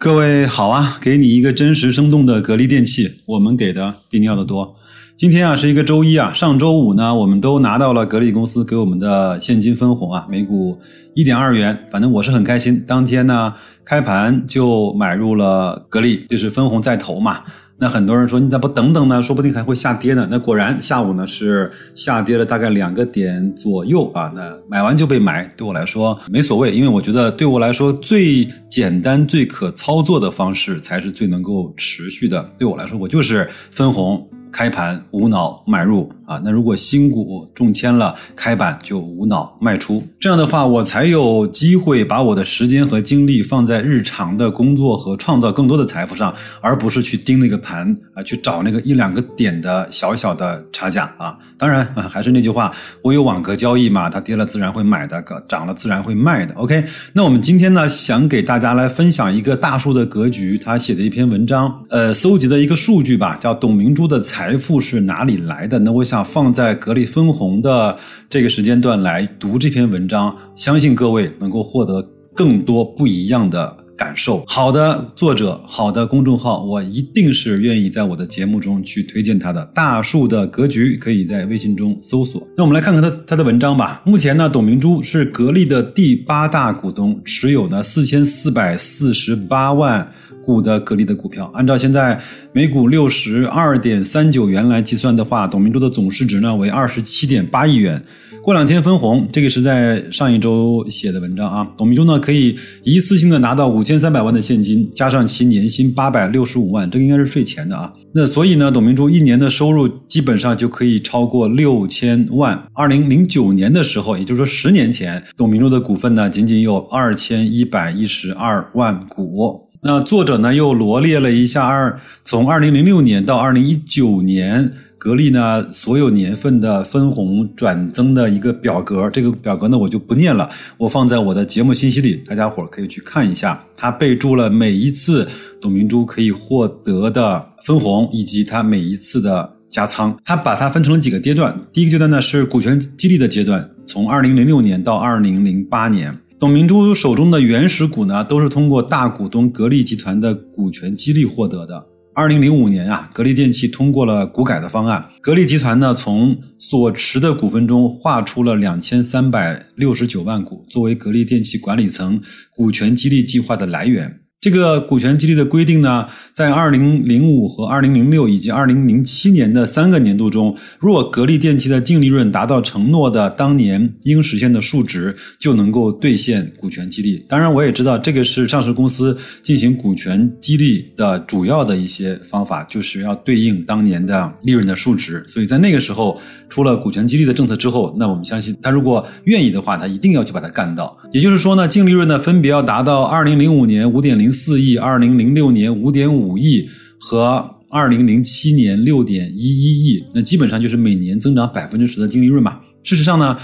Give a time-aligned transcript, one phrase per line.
[0.00, 4.76] 各位好啊，给你一个真实生动的格力电器，我们给的比你要的多。
[5.16, 10.78] 今天啊是一个周一啊，上周五呢，我们都拿到了格力公司给我们的现金分红啊，每股
[11.16, 12.80] 一点二元，反正我是很开心。
[12.86, 13.52] 当天呢，
[13.84, 17.40] 开盘就买入了格力，就是分红在投嘛。
[17.80, 19.22] 那很多人说你咋不等等呢？
[19.22, 20.26] 说不定还会下跌呢。
[20.30, 24.32] 那果然下午呢是下跌了大概两个点左右啊。
[24.34, 32.50] 那买完就被买，对我来说没所谓，因为我觉得对我来说最简单、最可操作的方式才是最能够持续的。
[32.58, 34.28] 对我来说，我就是分红。
[34.50, 40.02] 开盘无脑买入啊，那如果新股中签了，开板就无脑卖出。
[40.20, 51.38] 这样的话，我才有机会把我的时间和精力放在日常的工作和创造更多的财富上，而不是去盯那个盘啊，去找那个一两个点的小小的差价啊。
[51.56, 56.52] 当然， 还是那句话，我有网格交易嘛，它跌了自然会买的，涨了自然会卖的。
[56.54, 64.48] OK，那我们今天呢，想给大家来分享一个大数的格局，他写的一篇文章，呃，搜集的一个数据吧，叫董明珠的财。
[64.48, 65.78] 财富是哪里来的？
[65.80, 72.02] 那我想放在格力分红的这个时间段来读这篇文章，相信各位能够获得
[72.34, 74.44] 更多不一样的感受。
[74.46, 79.64] 好的作者，好的公众号，我一定是愿意在我的节目中去推荐他的。
[79.74, 82.46] 大树的格局可以在微信中搜索。
[82.56, 84.00] 那我们来看看他他的文章吧。
[84.04, 90.12] 目前呢，董明珠是格力的第八大股东，持有呢四千四百四十八万。
[90.48, 92.18] 股的格力的股票，按照现在
[92.52, 98.02] 每股六十二点三九元来计算的话，董明珠的总市值呢为二十七点八亿元。
[98.42, 101.68] 过两天分红，这个是在上一周写的文章啊。
[101.76, 107.92] 董明珠呢可以一次性的拿到五千三百万的现金，加上其年薪八百六十五万，这个应该是税前的啊。
[108.14, 112.58] 那所以呢，董明珠一年的收入基本上就可以超过六千万。
[112.72, 119.67] 二零零九年的时候，也就是说十年前，董明珠的股份呢仅仅有二千一百一十二万股。
[119.80, 133.64] 那作者呢又罗列了一下二从二零零六年到二零一九年格力呢所有年份的分红转增的一个表格，这个表格呢我就不念了，我放在我的节目信息里，大家伙可以去看一下。
[133.76, 135.28] 他备注了每一次
[135.60, 141.56] 董明珠可以获得的分红以及他每一次的加仓，他把它分成了几个阶段。
[141.72, 146.18] 第一个阶段呢是股权激励的阶段，从二零零六年到二零零八年。
[146.40, 151.84] 董明珠手中的原始股呢，都是通过大股东格力集团的股权激励获得的。
[152.14, 162.20] 二零零五年啊，格力电器通过了股改的方案，格力集团呢从所持的股份中划出了两千三百六十九万股，作为格力电器管理层
[162.54, 164.20] 股权激励计划的来源。
[164.40, 177.20] 这个股权激励的规定呢，在二零零五和二零零六以及二零零七年的三个年度中，若格力电器的净利润达到承诺的当年应实现的数值，就能够兑现股权激励。
[177.28, 185.24] 当然，我也知道这个是上市公司进行股权激励的主要的一些方法，就是要对应当年的利润的数值。
[185.26, 186.16] 所以在那个时候
[186.48, 190.96] 出了股权激励的政策之后，那我们相信他如果愿意的话，他一定要去把它干到。
[191.12, 194.27] 也就是说呢，净利润呢分别要达到二零零五年五点零。
[194.32, 196.68] 四亿，二零零六年五点五亿
[196.98, 202.58] 和二零零七年六点一一亿，那基本上就是每年增长百分之十的净利润嘛。
[202.82, 203.36] 事实上呢，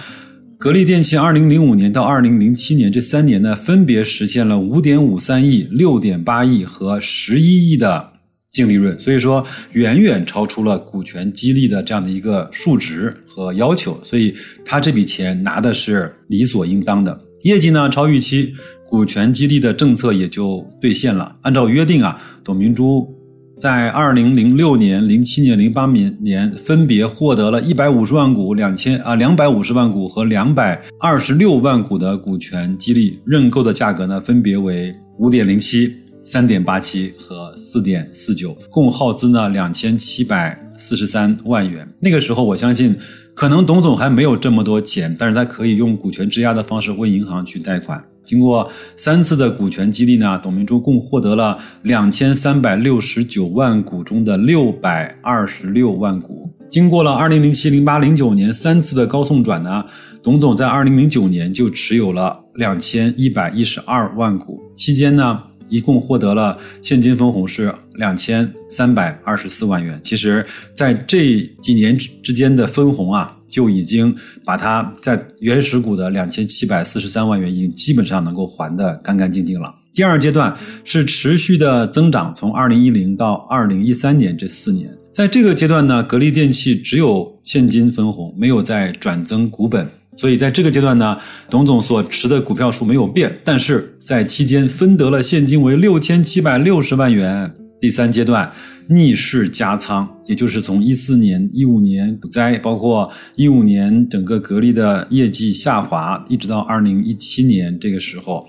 [0.59, 8.13] 格力电器二零零五年到二零零七年这三年呢，分别实现了五点五三亿、六点八亿和十一亿的
[8.51, 14.35] 净利润，所以说远远超出了股权激励的这样的一个数值和要求，所以
[14.65, 17.21] 他这笔钱拿的是理所应当的。
[17.45, 18.53] 业绩呢超预期。
[18.87, 21.35] 股权激励的政策也就兑现了。
[21.43, 23.13] 按照约定啊，董明珠
[23.59, 35.93] 在二零零六年、零七年、零八年年分别获得了一百五十万股、两千啊两百五十万股和两百二十六万股的股权激励，认购的价格呢分别为五点零七、
[36.23, 41.89] 三点八七和四点四九，共耗资呢两千七百四十三万元。
[42.01, 42.95] 那个时候，我相信
[43.33, 48.03] 可能董总还没有这么多钱，但是他可以用股权质押的方式问银行去贷款。
[48.23, 56.51] 经过三次的股权激励呢，董明珠共获得了两千三百六十九万股中的六百二十六万股。
[56.71, 59.85] 经过了二零零七、零八、零九年三次的高送转呢，
[60.23, 64.61] 董总在二零零九年就持有了两千一百一十二万股。
[64.75, 70.01] 期间呢，一共获得了现金分红是两千三百二十四万元。
[70.03, 70.45] 其实，
[70.75, 73.37] 在这几年之间的分红啊。
[73.51, 74.13] 就已经
[74.45, 79.73] 把它在原始股的两千七百四十三万元，已经基本上能够还的干干净净了。
[79.93, 80.53] 第二阶段
[80.83, 89.89] 是持续的增长，从二零一零到二零一三年这四年，在这个阶段呢，格力电器只有现金分红，没有再转增股本。
[90.17, 91.19] 所以在这个阶段呢，
[91.51, 97.53] 董总所持的股票数没有变，但是在期间分得了现金为六千七百六十万元。
[97.81, 98.51] 第三阶段
[98.89, 108.47] 逆势加仓，也就是从一四年、一五年股灾，包括一五年整个格力的业绩下滑，一直到二零一七年这个时候，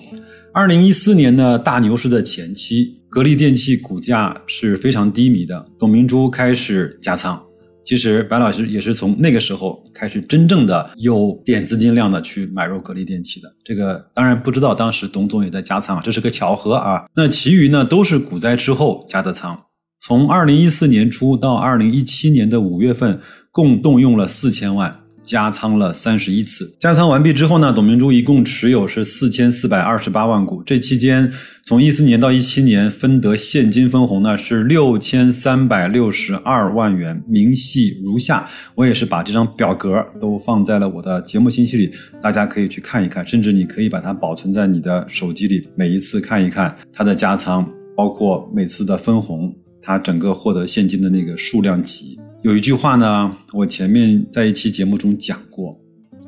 [0.53, 7.41] 二零一四年呢大牛市的前期，格力电器股价是非常低迷的，董明珠开始加仓。
[7.85, 13.47] 其实白老师也是从那个时候开始真正的有点资金量的去买入格力电器的。
[13.63, 17.05] 这个当然不知道当时董总也在加仓，这是个巧合啊。
[17.15, 19.65] 那其余呢都是股灾之后加的仓。
[20.01, 23.19] 从二零一四年初到二零一七年的五月份，
[23.51, 25.04] 共动用了四千万。
[25.25, 30.61] 加仓了三十一次，加仓完毕之后呢，董明珠一共持有是四千四百二十八万股。
[30.63, 31.29] 这期间，
[31.65, 38.47] 从一四年到一七年分得现金分红呢是六千三百六十二万元，明细如下。
[38.75, 41.91] 我也是把这张表格都放在了我的节目信息里，
[42.21, 47.67] 大家可以去看一看，甚至你可以把它保存在你的手机里，每一次看一看它的加仓，
[47.97, 49.51] 包括每次的分红，
[49.81, 52.19] 它整个获得现金的那个数量级。
[52.45, 55.75] 有一句话呢，我前面在一期节目中讲过，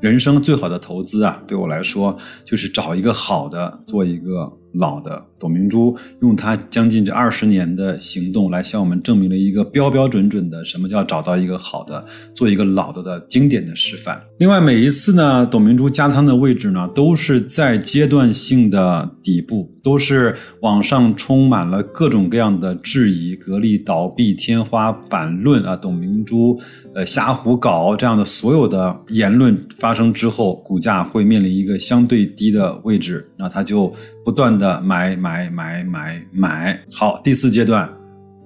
[0.02, 4.52] 人生最好的投资啊，对我来说就是找一个好的，做一个。
[4.78, 14.22] 老的董明珠用他将近这二十年的行动来向我们证明了一个标标准准的什么叫找到一个好的，做一个老的的经典的示范。
[14.40, 26.60] 另外每一次呢，董明珠加仓的位置呢，都是在阶段性的底部，都是网上充满了各种各样的质疑，格力倒闭天花板论啊，董明珠
[26.94, 33.94] 呃瞎胡搞这样的所有的言论发生之后，股价会面临一个相对低的位置，那它就。
[34.28, 37.90] 不断的买买买买买，好，第四阶段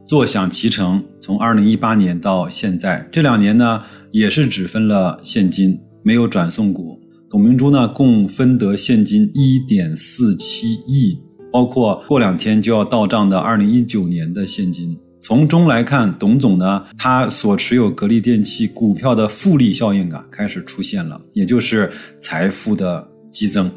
[0.06, 1.04] 坐享其成。
[1.20, 3.82] 从二零一八年到现在这两年呢，
[4.12, 7.00] 也是只分了现金，没有转送股。
[7.28, 11.18] 董明珠呢，共分得现金一点四七亿，
[11.52, 14.96] 包括过两天就要到账的二零一九年的现金。
[15.20, 23.68] 从中来看，董总呢，他所持有格力电器股票的复利效应啊，开始出现了，也就是财富的激增。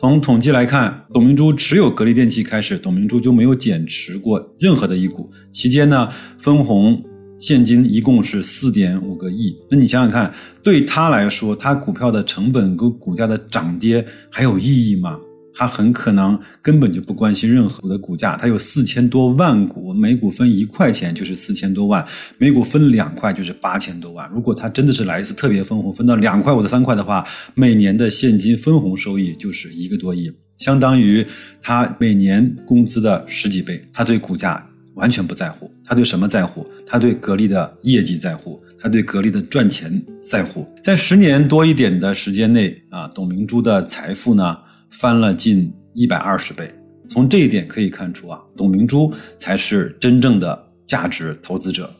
[0.00, 5.28] 从统计来看，董明珠持有格力电器开始，董明珠就没有减持过任何的一股。
[5.50, 6.08] 期间呢，
[6.38, 7.02] 分红
[7.36, 9.56] 现金一共是四点五个亿。
[9.68, 15.18] 那你想想看，对他来说，他股票的成本跟股价的涨跌还有意义吗？
[15.52, 22.06] 他很可能根本就不关心任何的股价，他有四千多万股，每股分一块钱就是四千多万，
[22.38, 24.30] 每股分两块就是八千多万。
[24.32, 31.26] 如果他真的是来一次特别分红，分到两块或者三块的话，每年的现金分红收益就是一个多亿，相当于
[31.60, 33.82] 他每年工资的十几倍。
[33.92, 34.64] 他对股价
[34.94, 36.66] 完全不在乎，他对什么在乎？
[36.86, 40.66] 他对格力的业绩在乎，他对格力的赚钱在乎。
[40.82, 44.56] 在十年多一点的时间内啊，董明珠的财富呢？
[44.90, 46.66] 翻了近一百二十倍，
[47.08, 51.90] 从这一点可以看出啊，董明珠才是真正的价值投资者。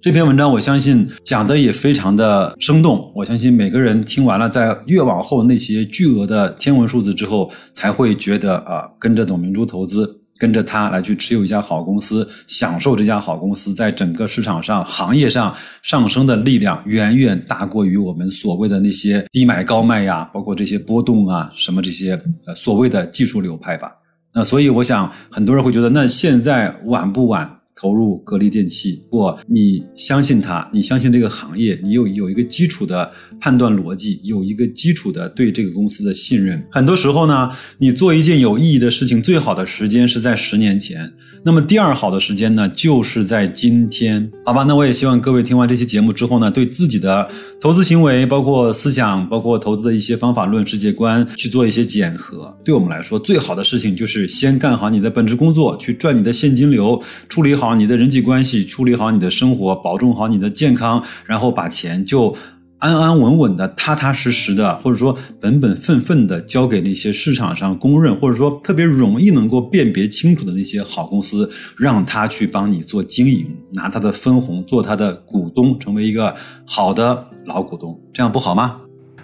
[0.00, 10.16] 这篇文章我相信讲的也非常的生动，我相信每个人听完了，在越往后那些巨额的天文数字之后，才会觉得啊，跟着董明珠投资。
[10.40, 22.12] 跟着他来去持有一家好公司，享受这家好公司在整个市场上、行业上上升的力量，远远大过于我们所谓的那些低买高卖呀，包括这些波动啊，什么这些
[22.46, 23.90] 呃所谓的技术流派吧。
[24.32, 27.57] 那所以我想，很多人会觉得，那现在晚不晚？
[27.78, 33.08] 投入格力电器，或你相信它，你相信这个行业，你有有一个基础的
[33.40, 36.60] 判断逻辑，有一个基础的对这个公司的信任。
[36.70, 41.12] 很多时候呢，你做一件有意义的事情，最好的时间是在十年前。
[41.44, 44.64] 那么第二好的时间呢，就是在今天，好吧？
[44.64, 47.28] 那我也希望各位听完这期节目之后呢，对自己的
[47.60, 52.52] 投资行为，包括思想，包括投资的一些方法论、世界观，去做一些检核。
[52.64, 62.36] 对我们来说，最好的事情就是先干好你的本职工作，去赚你的现金流，处理好你的人际关系，处理好你的生活，保重好你的健康，然后把钱就。
[62.80, 76.32] 安安稳稳的、踏踏实实的，或者说本本分分的交给那些市场上公认或者说特别容易能够辨别清楚的那些好公司，让他去帮你做经营，拿他的分红做他的股东，成为一个
[76.64, 78.80] 好的老股东，这样不好吗？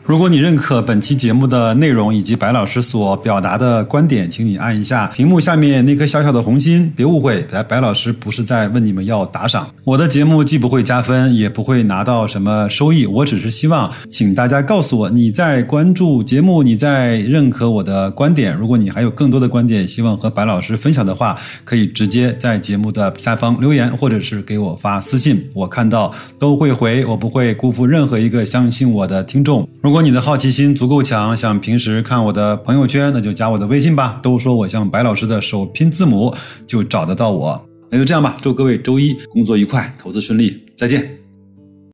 [0.07, 6.93] 如果你认可本期节目的内容以及白老师所表达的观点，请你按一下屏幕下面那颗小小的红心。
[6.95, 9.67] 别误会，白白老师不是在问你们要打赏。
[9.83, 18.55] 我的节目既不会加分，也不会拿到什么收益，我只是希望，请大家告诉我你在关注节目，你在认可我的观点。
[18.55, 21.35] 如果你还有更多的观点希望和白老师分享的话，
[21.65, 29.67] 可以直接在节目的下方留言，或者是给我发私信，我看到都会回，我不会辜负任何一个相信我的听众。
[29.81, 34.19] 如如果你的好奇心足够强，想平时看我的朋友圈，那就加我的微信吧。
[34.21, 36.35] 都说我像白老师的首拼字母，
[36.67, 37.65] 就找得到我。
[37.91, 41.24] 那就这样吧，祝各位周一工作愉快，投资顺利，再见。